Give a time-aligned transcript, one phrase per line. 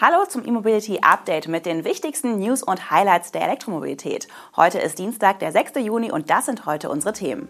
[0.00, 4.28] Hallo zum E-Mobility Update mit den wichtigsten News und Highlights der Elektromobilität.
[4.54, 5.72] Heute ist Dienstag, der 6.
[5.80, 7.48] Juni und das sind heute unsere Themen.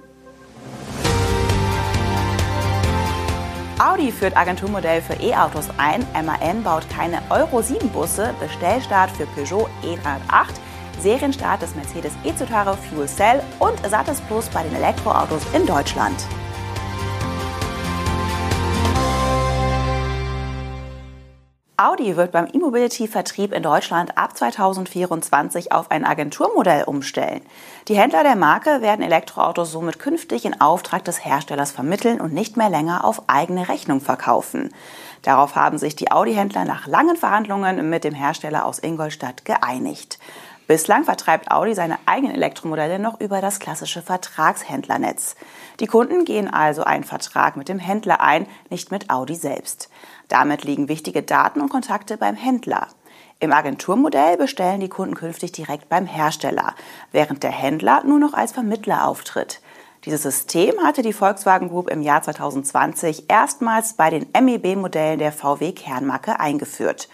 [3.78, 9.68] Audi führt Agenturmodell für E-Autos ein, MAN baut keine Euro 7 Busse, Bestellstart für Peugeot
[9.82, 10.54] E308,
[11.02, 16.16] Serienstart des Mercedes E-Citaro Fuel Cell und sattes Plus bei den Elektroautos in Deutschland.
[21.80, 27.40] Audi wird beim E-Mobility-Vertrieb in Deutschland ab 2024 auf ein Agenturmodell umstellen.
[27.86, 32.56] Die Händler der Marke werden Elektroautos somit künftig in Auftrag des Herstellers vermitteln und nicht
[32.56, 34.74] mehr länger auf eigene Rechnung verkaufen.
[35.22, 40.18] Darauf haben sich die Audi-Händler nach langen Verhandlungen mit dem Hersteller aus Ingolstadt geeinigt.
[40.68, 45.34] Bislang vertreibt Audi seine eigenen Elektromodelle noch über das klassische Vertragshändlernetz.
[45.80, 49.88] Die Kunden gehen also einen Vertrag mit dem Händler ein, nicht mit Audi selbst.
[50.28, 52.88] Damit liegen wichtige Daten und Kontakte beim Händler.
[53.40, 56.74] Im Agenturmodell bestellen die Kunden künftig direkt beim Hersteller,
[57.12, 59.62] während der Händler nur noch als Vermittler auftritt.
[60.04, 66.38] Dieses System hatte die Volkswagen Group im Jahr 2020 erstmals bei den MEB-Modellen der VW-Kernmarke
[66.38, 67.08] eingeführt.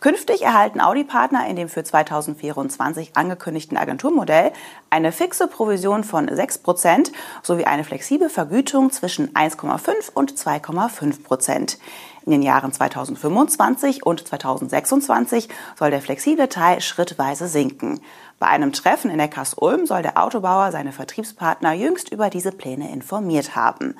[0.00, 4.52] Künftig erhalten Audi-Partner in dem für 2024 angekündigten Agenturmodell
[4.90, 7.10] eine fixe Provision von 6%
[7.42, 11.78] sowie eine flexible Vergütung zwischen 1,5 und 2,5%.
[12.26, 18.00] In den Jahren 2025 und 2026 soll der flexible Teil schrittweise sinken.
[18.38, 22.52] Bei einem Treffen in der Kass Ulm soll der Autobauer seine Vertriebspartner jüngst über diese
[22.52, 23.96] Pläne informiert haben.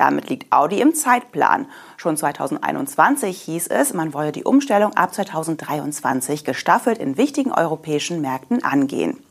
[0.00, 1.66] Damit liegt Audi im Zeitplan.
[1.98, 8.64] Schon 2021 hieß es, man wolle die Umstellung ab 2023 gestaffelt in wichtigen europäischen Märkten
[8.64, 9.22] angehen.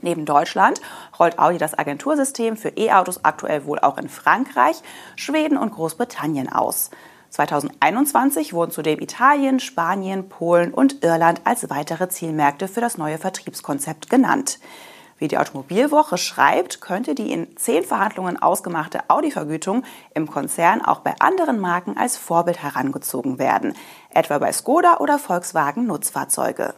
[0.00, 0.80] Neben Deutschland
[1.18, 4.76] rollt Audi das Agentursystem für E-Autos aktuell wohl auch in Frankreich,
[5.16, 6.92] Schweden und Großbritannien aus.
[7.30, 14.08] 2021 wurden zudem Italien, Spanien, Polen und Irland als weitere Zielmärkte für das neue Vertriebskonzept
[14.08, 14.60] genannt.
[15.18, 19.82] Wie die Automobilwoche schreibt, könnte die in zehn Verhandlungen ausgemachte Audi-Vergütung
[20.14, 23.74] im Konzern auch bei anderen Marken als Vorbild herangezogen werden,
[24.10, 26.74] etwa bei Skoda oder Volkswagen Nutzfahrzeuge.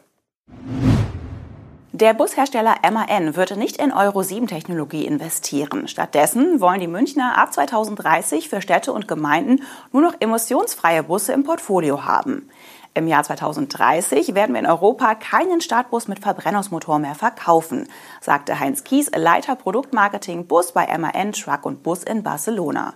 [1.93, 5.87] Der Bushersteller MAN wird nicht in Euro-7-Technologie investieren.
[5.87, 9.63] Stattdessen wollen die Münchner ab 2030 für Städte und Gemeinden
[9.93, 12.49] nur noch emissionsfreie Busse im Portfolio haben.
[12.93, 17.89] Im Jahr 2030 werden wir in Europa keinen Startbus mit Verbrennungsmotor mehr verkaufen,
[18.21, 22.95] sagte Heinz Kies, Leiter Produktmarketing Bus bei MAN Truck und Bus in Barcelona.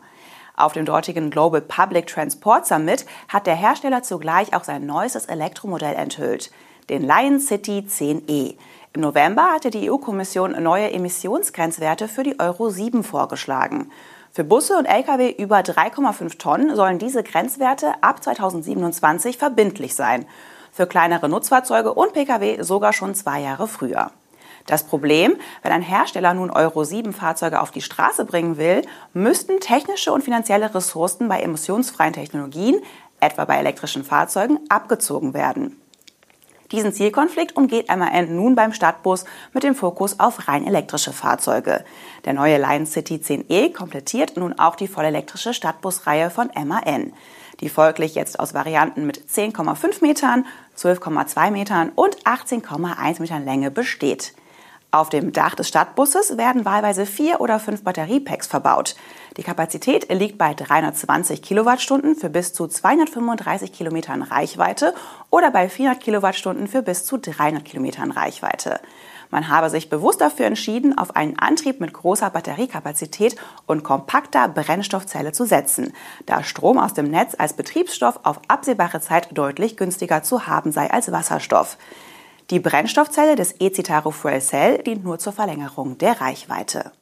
[0.56, 5.94] Auf dem dortigen Global Public Transport Summit hat der Hersteller zugleich auch sein neuestes Elektromodell
[5.94, 6.50] enthüllt,
[6.88, 8.56] den Lion City 10e.
[8.94, 13.92] Im November hatte die EU-Kommission neue Emissionsgrenzwerte für die Euro 7 vorgeschlagen.
[14.34, 20.26] Für Busse und Lkw über 3,5 Tonnen sollen diese Grenzwerte ab 2027 verbindlich sein.
[20.72, 24.10] Für kleinere Nutzfahrzeuge und Pkw sogar schon zwei Jahre früher.
[24.66, 29.60] Das Problem, wenn ein Hersteller nun Euro 7 Fahrzeuge auf die Straße bringen will, müssten
[29.60, 32.80] technische und finanzielle Ressourcen bei emissionsfreien Technologien,
[33.20, 35.80] etwa bei elektrischen Fahrzeugen, abgezogen werden.
[36.74, 41.84] Diesen Zielkonflikt umgeht MAN nun beim Stadtbus mit dem Fokus auf rein elektrische Fahrzeuge.
[42.24, 47.12] Der neue Lion City 10e komplettiert nun auch die vollelektrische Stadtbusreihe von MAN,
[47.60, 50.46] die folglich jetzt aus Varianten mit 10,5 Metern,
[50.76, 54.34] 12,2 Metern und 18,1 Metern Länge besteht.
[54.94, 58.94] Auf dem Dach des Stadtbusses werden wahlweise vier oder fünf Batteriepacks verbaut.
[59.36, 64.94] Die Kapazität liegt bei 320 Kilowattstunden für bis zu 235 Kilometern Reichweite
[65.30, 68.78] oder bei 400 Kilowattstunden für bis zu 300 Kilometern Reichweite.
[69.32, 73.34] Man habe sich bewusst dafür entschieden, auf einen Antrieb mit großer Batteriekapazität
[73.66, 75.92] und kompakter Brennstoffzelle zu setzen,
[76.26, 80.88] da Strom aus dem Netz als Betriebsstoff auf absehbare Zeit deutlich günstiger zu haben sei
[80.88, 81.78] als Wasserstoff.
[82.50, 86.92] Die Brennstoffzelle des E-Citaro Fuel Cell dient nur zur Verlängerung der Reichweite.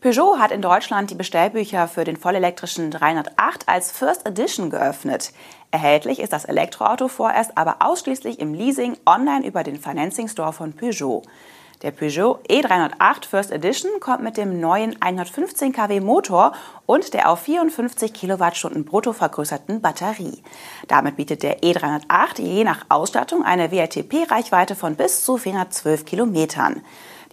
[0.00, 5.32] Peugeot hat in Deutschland die Bestellbücher für den vollelektrischen 308 als First Edition geöffnet.
[5.72, 10.74] Erhältlich ist das Elektroauto vorerst aber ausschließlich im Leasing online über den Financing Store von
[10.74, 11.22] Peugeot.
[11.84, 16.52] Der Peugeot E308 First Edition kommt mit dem neuen 115 kW Motor
[16.86, 20.42] und der auf 54 Kilowattstunden brutto vergrößerten Batterie.
[20.88, 26.80] Damit bietet der E308 je nach Ausstattung eine WLTP-Reichweite von bis zu 412 Kilometern.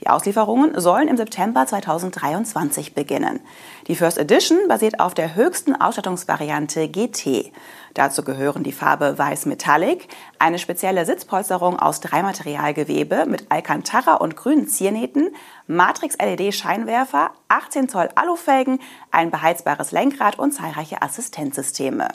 [0.02, 3.40] Die Auslieferungen sollen im September 2023 beginnen.
[3.88, 7.52] Die First Edition basiert auf der höchsten Ausstattungsvariante GT.
[7.94, 10.08] Dazu gehören die Farbe Weiß Metallic,
[10.40, 15.36] eine spezielle Sitzpolsterung aus Dreimaterialgewebe mit Alcantara und grünen Ziernähten,
[15.68, 18.80] Matrix-LED-Scheinwerfer, 18 Zoll Alufelgen,
[19.12, 22.08] ein beheizbares Lenkrad und zahlreiche Assistenzsysteme.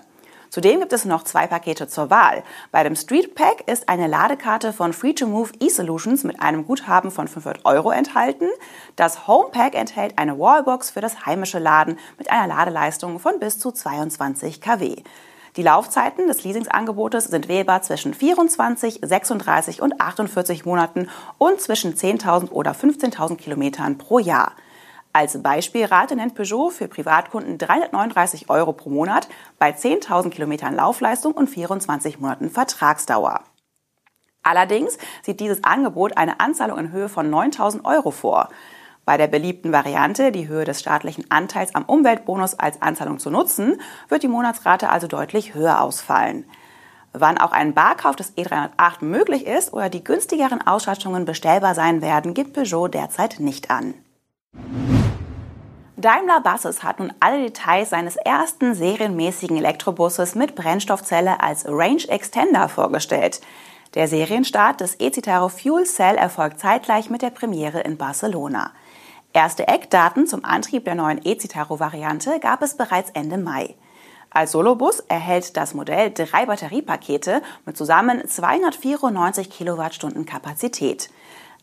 [0.57, 2.43] Zudem gibt es noch zwei Pakete zur Wahl.
[2.73, 7.67] Bei dem Street Pack ist eine Ladekarte von Free2Move eSolutions mit einem Guthaben von 500
[7.67, 8.49] Euro enthalten.
[8.97, 13.59] Das Home Pack enthält eine Wallbox für das heimische Laden mit einer Ladeleistung von bis
[13.59, 15.03] zu 22 kW.
[15.57, 22.51] Die Laufzeiten des Leasingsangebotes sind wählbar zwischen 24, 36 und 48 Monaten und zwischen 10.000
[22.51, 24.53] oder 15.000 Kilometern pro Jahr.
[25.17, 29.29] Als Beispielrate nennt Peugeot für Privatkunden 339 Euro pro Monat
[29.59, 33.41] bei 10.000 Kilometern Laufleistung und 24 Monaten Vertragsdauer.
[34.43, 38.51] Allerdings sieht dieses Angebot eine Anzahlung in Höhe von 9.000 Euro vor.
[39.07, 43.81] Bei der beliebten Variante, die Höhe des staatlichen Anteils am Umweltbonus als Anzahlung zu nutzen,
[44.11, 46.45] wird die Monatsrate also deutlich höher ausfallen.
[47.15, 52.35] Wann auch ein Barkauf des E308 möglich ist oder die günstigeren Ausstattungen bestellbar sein werden,
[52.35, 53.95] gibt Peugeot derzeit nicht an.
[56.07, 62.69] Daimler Buses hat nun alle Details seines ersten serienmäßigen Elektrobusses mit Brennstoffzelle als Range Extender
[62.69, 63.41] vorgestellt.
[63.97, 68.71] Der Serienstart des e-Citaro Fuel Cell erfolgt zeitgleich mit der Premiere in Barcelona.
[69.33, 73.75] Erste Eckdaten zum Antrieb der neuen E-Citaro-Variante gab es bereits Ende Mai.
[74.31, 81.11] Als Solobus erhält das Modell drei Batteriepakete mit zusammen 294 Kilowattstunden Kapazität.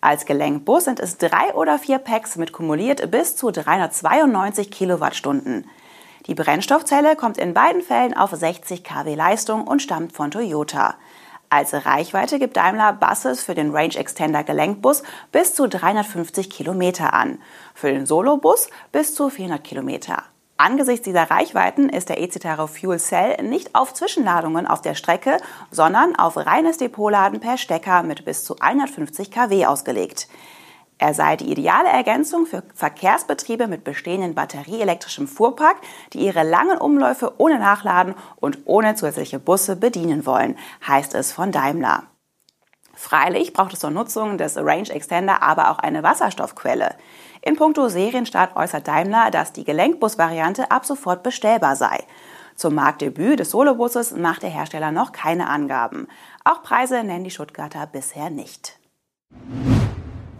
[0.03, 5.65] Als Gelenkbus sind es drei oder vier Packs mit kumuliert bis zu 392 Kilowattstunden.
[6.27, 10.95] Die Brennstoffzelle kommt in beiden Fällen auf 60 kW Leistung und stammt von Toyota.
[11.47, 17.39] Als Reichweite gibt Daimler Buses für den Range Extender Gelenkbus bis zu 350 Kilometer an,
[17.73, 20.23] für den Solobus bis zu 400 Kilometer.
[20.63, 25.35] Angesichts dieser Reichweiten ist der E-Citaro Fuel Cell nicht auf Zwischenladungen auf der Strecke,
[25.71, 30.29] sondern auf reines Depotladen per Stecker mit bis zu 150 kW ausgelegt.
[30.99, 35.75] Er sei die ideale Ergänzung für Verkehrsbetriebe mit bestehenden batterieelektrischem Fuhrpark,
[36.13, 40.57] die ihre langen Umläufe ohne Nachladen und ohne zusätzliche Busse bedienen wollen,
[40.87, 42.03] heißt es von Daimler.
[43.03, 46.95] Freilich braucht es zur Nutzung des Range Extender aber auch eine Wasserstoffquelle.
[47.41, 52.05] In puncto Serienstart äußert Daimler, dass die Gelenkbus-Variante ab sofort bestellbar sei.
[52.55, 56.07] Zum Marktdebüt des Solobusses macht der Hersteller noch keine Angaben.
[56.45, 58.79] Auch Preise nennen die Stuttgarter bisher nicht.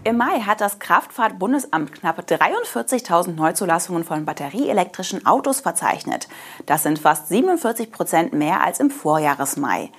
[0.06, 6.30] Im Mai hat das Kraftfahrtbundesamt knapp 43.000 Neuzulassungen von batterieelektrischen Autos verzeichnet.
[6.65, 9.92] Das sind fast 47 Prozent mehr als im Vorjahresmai.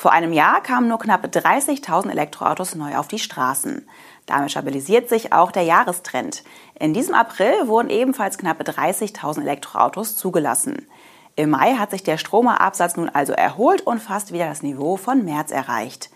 [0.00, 3.86] Vor einem Jahr kamen nur knapp 30.000 Elektroautos neu auf die Straßen.
[4.24, 6.42] Damit stabilisiert sich auch der Jahrestrend.
[6.78, 10.88] In diesem April wurden ebenfalls knapp 30.000 Elektroautos zugelassen.
[11.36, 15.22] Im Mai hat sich der Stromerabsatz nun also erholt und fast wieder das Niveau von
[15.22, 16.08] März erreicht.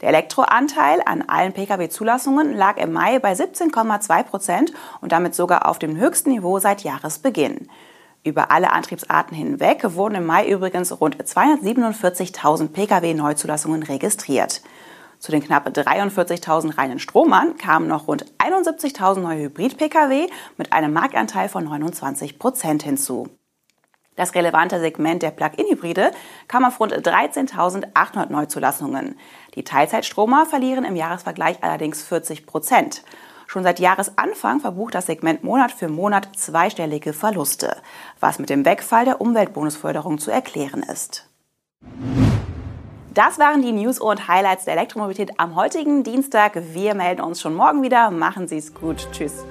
[0.00, 5.78] Der Elektroanteil an allen Pkw-Zulassungen lag im Mai bei 17,2 Prozent und damit sogar auf
[5.78, 7.68] dem höchsten Niveau seit Jahresbeginn.
[8.28, 14.60] Über alle Antriebsarten hinweg wurden im Mai übrigens rund 247.000 Pkw-Neuzulassungen registriert.
[15.18, 20.26] Zu den knapp 43.000 reinen Stromern kamen noch rund 71.000 neue Hybrid-Pkw
[20.58, 23.30] mit einem Marktanteil von 29 Prozent hinzu.
[24.14, 26.10] Das relevante Segment der Plug-in-Hybride
[26.48, 29.18] kam auf rund 13.800 Neuzulassungen.
[29.54, 33.04] Die Teilzeitstromer verlieren im Jahresvergleich allerdings 40 Prozent.
[33.48, 37.78] Schon seit Jahresanfang verbucht das Segment Monat für Monat zweistellige Verluste,
[38.20, 41.26] was mit dem Wegfall der Umweltbonusförderung zu erklären ist.
[43.14, 46.60] Das waren die News und Highlights der Elektromobilität am heutigen Dienstag.
[46.74, 48.10] Wir melden uns schon morgen wieder.
[48.10, 49.08] Machen Sie es gut.
[49.12, 49.44] Tschüss.